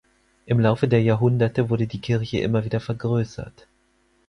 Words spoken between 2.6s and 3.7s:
wieder vergrößert.